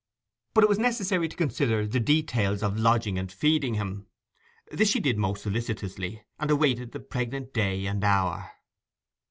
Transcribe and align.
But 0.55 0.63
it 0.63 0.67
was 0.67 0.79
necessary 0.79 1.27
to 1.29 1.35
consider 1.37 1.85
the 1.85 1.99
details 1.99 2.63
of 2.63 2.79
lodging 2.79 3.19
and 3.19 3.31
feeding 3.31 3.75
him. 3.75 4.07
This 4.71 4.89
she 4.89 4.99
did 4.99 5.19
most 5.19 5.43
solicitously, 5.43 6.23
and 6.39 6.49
awaited 6.49 6.91
the 6.91 6.99
pregnant 6.99 7.53
day 7.53 7.85
and 7.85 8.03
hour. 8.03 8.51